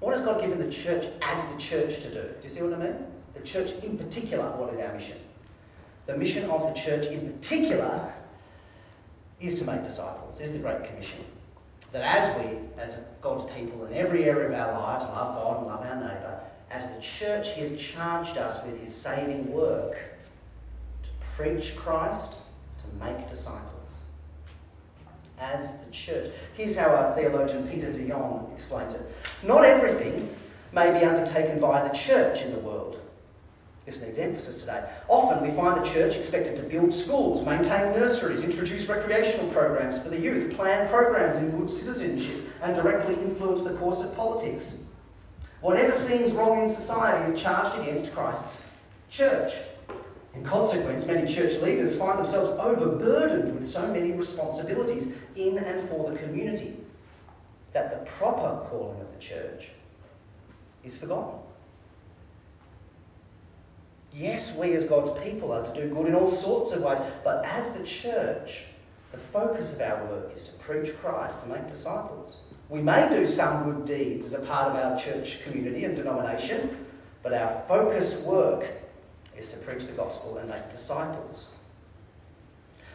[0.00, 2.22] What has God given the church as the church to do?
[2.22, 2.96] Do you see what I mean?
[3.34, 5.18] The church in particular, what is our mission?
[6.06, 8.12] The mission of the church in particular
[9.40, 11.24] is to make disciples, is the Great Commission.
[11.92, 15.66] That as we, as God's people in every area of our lives, love God and
[15.66, 16.35] love our neighbour,
[16.70, 19.96] as the church, He has charged us with His saving work
[21.02, 23.62] to preach Christ, to make disciples.
[25.38, 26.32] As the church.
[26.54, 29.02] Here's how our theologian Peter de Jong explains it.
[29.42, 30.34] Not everything
[30.72, 33.00] may be undertaken by the church in the world.
[33.84, 34.82] This needs emphasis today.
[35.08, 40.08] Often we find the church expected to build schools, maintain nurseries, introduce recreational programs for
[40.08, 44.78] the youth, plan programs in good citizenship, and directly influence the course of politics.
[45.66, 48.62] Whatever seems wrong in society is charged against Christ's
[49.10, 49.52] church.
[50.32, 56.08] In consequence, many church leaders find themselves overburdened with so many responsibilities in and for
[56.08, 56.76] the community
[57.72, 59.70] that the proper calling of the church
[60.84, 61.40] is forgotten.
[64.14, 67.44] Yes, we as God's people are to do good in all sorts of ways, but
[67.44, 68.66] as the church,
[69.10, 72.36] the focus of our work is to preach Christ, to make disciples.
[72.68, 76.84] We may do some good deeds as a part of our church community and denomination,
[77.22, 78.66] but our focus work
[79.36, 81.46] is to preach the gospel and make disciples.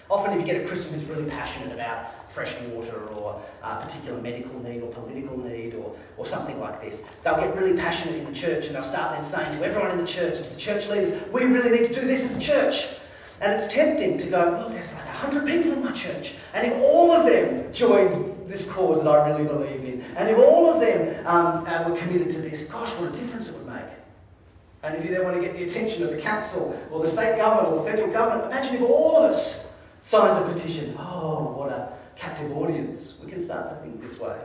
[0.09, 4.21] Often, if you get a Christian who's really passionate about fresh water or a particular
[4.21, 8.25] medical need or political need or, or something like this, they'll get really passionate in
[8.25, 10.59] the church and they'll start then saying to everyone in the church and to the
[10.59, 12.99] church leaders, we really need to do this as a church.
[13.39, 16.35] And it's tempting to go, well, there's like 100 people in my church.
[16.53, 20.37] And if all of them joined this cause that I really believe in, and if
[20.37, 23.67] all of them um, uh, were committed to this, gosh, what a difference it would
[23.67, 23.83] make.
[24.83, 27.37] And if you then want to get the attention of the council or the state
[27.37, 30.95] government or the federal government, imagine if all of us signed a petition.
[30.97, 33.19] Oh, what a captive audience.
[33.23, 34.35] We can start to think this way.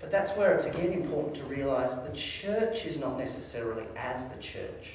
[0.00, 4.40] But that's where it's again important to realise the church is not necessarily as the
[4.40, 4.92] church,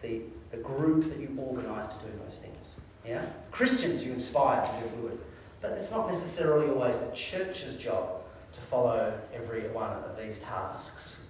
[0.00, 2.76] the, the group that you organise to do those things.
[3.06, 3.24] Yeah?
[3.50, 5.18] Christians you inspire to do good.
[5.60, 8.22] But it's not necessarily always the church's job
[8.52, 11.24] to follow every one of these tasks.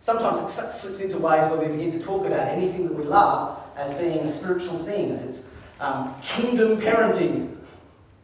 [0.00, 3.58] Sometimes it slips into ways where we begin to talk about anything that we love
[3.76, 5.20] as being spiritual things.
[5.20, 5.42] It's
[5.80, 7.56] um, kingdom parenting,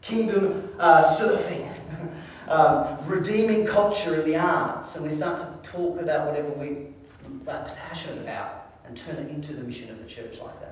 [0.01, 1.69] kingdom uh, surfing,
[2.49, 6.87] um, redeeming culture in the arts, and we start to talk about whatever we
[7.49, 10.72] are passionate about and turn it into the mission of the church like that.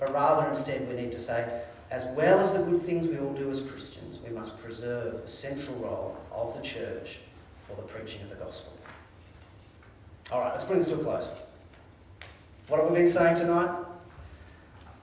[0.00, 3.34] But rather, instead, we need to say, as well as the good things we all
[3.34, 7.18] do as Christians, we must preserve the central role of the church
[7.68, 8.72] for the preaching of the gospel.
[10.32, 11.30] All right, let's bring this to a close.
[12.68, 13.76] What have we been saying tonight?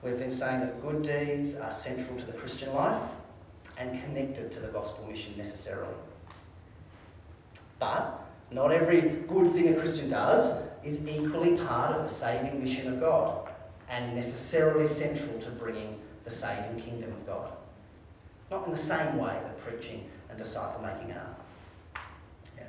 [0.02, 3.02] We've been saying that good deeds are central to the Christian life
[3.76, 5.94] and connected to the gospel mission necessarily.
[7.78, 12.92] But not every good thing a Christian does is equally part of the saving mission
[12.92, 13.47] of God
[13.88, 17.52] and necessarily central to bringing the saving kingdom of God.
[18.50, 21.36] Not in the same way that preaching and disciple making are.
[22.56, 22.64] Yeah.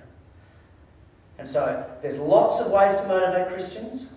[1.38, 4.09] And so there's lots of ways to motivate Christians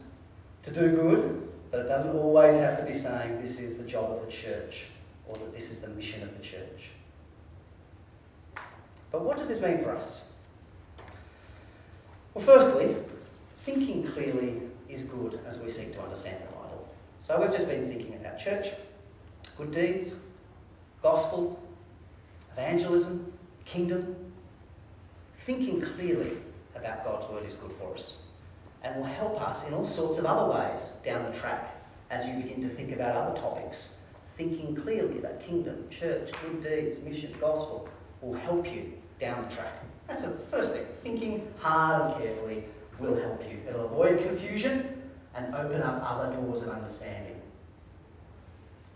[0.62, 4.10] to do good, but it doesn't always have to be saying this is the job
[4.10, 4.84] of the church
[5.26, 6.90] or that this is the mission of the church.
[9.10, 10.24] But what does this mean for us?
[12.34, 12.96] Well, firstly,
[13.56, 16.61] thinking clearly is good as we seek to understand the Bible.
[17.22, 18.70] So we've just been thinking about church,
[19.56, 20.16] good deeds,
[21.02, 21.62] gospel,
[22.52, 23.32] evangelism,
[23.64, 24.16] kingdom.
[25.36, 26.32] Thinking clearly
[26.74, 28.14] about God's word is good for us
[28.82, 31.76] and will help us in all sorts of other ways down the track
[32.10, 33.90] as you begin to think about other topics.
[34.36, 37.88] Thinking clearly about kingdom, church, good deeds, mission, gospel
[38.20, 39.84] will help you down the track.
[40.08, 40.86] That's the first thing.
[40.98, 42.64] Thinking hard and carefully
[42.98, 43.60] will help you.
[43.68, 45.01] It'll avoid confusion
[45.34, 47.40] and open up other doors of understanding.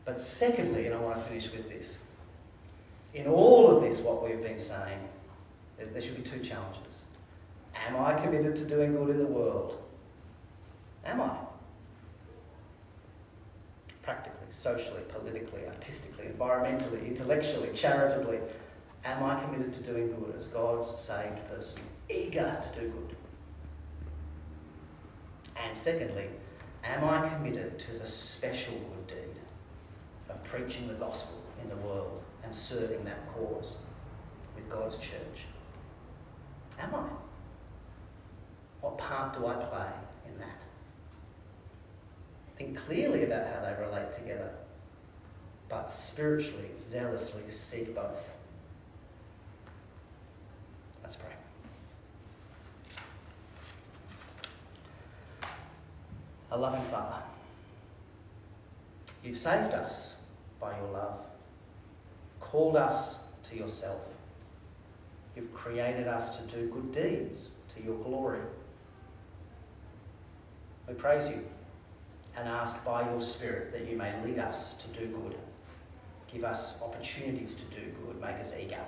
[0.05, 1.99] But secondly, and I want to finish with this,
[3.14, 4.99] in all of this, what we've been saying,
[5.78, 7.03] there should be two challenges.
[7.74, 9.82] Am I committed to doing good in the world?
[11.05, 11.37] Am I?
[14.03, 18.39] Practically, socially, politically, artistically, environmentally, intellectually, charitably.
[19.05, 21.78] Am I committed to doing good as God's saved person,
[22.09, 23.15] eager to do good?
[25.64, 26.28] And secondly,
[26.88, 29.40] Am I committed to the special good deed
[30.30, 33.76] of preaching the gospel in the world and serving that cause
[34.54, 35.46] with God's church?
[36.78, 37.09] Am I?
[38.80, 39.88] What part do I play
[40.28, 40.62] in that?
[42.57, 44.50] Think clearly about how they relate together,
[45.68, 48.30] but spiritually, zealously seek both.
[51.02, 51.32] Let's pray.
[56.57, 57.18] A loving Father,
[59.22, 60.14] you've saved us
[60.59, 61.18] by your love,
[62.40, 63.18] called us
[63.50, 64.00] to yourself.
[65.36, 68.40] You've created us to do good deeds to your glory.
[70.88, 71.44] We praise you
[72.38, 75.36] and ask by your Spirit that you may lead us to do good.
[76.32, 78.18] Give us opportunities to do good.
[78.18, 78.80] Make us eager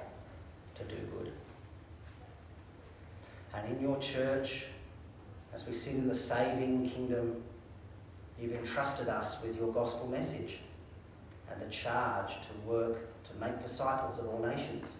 [0.77, 1.33] to do good.
[3.53, 4.65] And in your church,
[5.53, 7.43] as we sit in the saving kingdom,
[8.41, 10.59] you've entrusted us with your gospel message
[11.51, 14.97] and the charge to work to make disciples of all nations.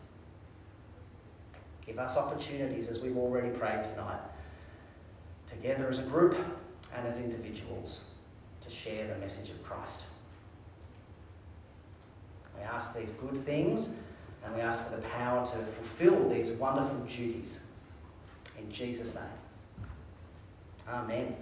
[1.87, 4.21] Give us opportunities, as we've already prayed tonight,
[5.47, 6.37] together as a group
[6.95, 8.03] and as individuals,
[8.61, 10.03] to share the message of Christ.
[12.57, 13.91] We ask these good things
[14.45, 17.61] and we ask for the power to fulfill these wonderful duties.
[18.59, 19.25] In Jesus' name.
[20.89, 21.37] Amen.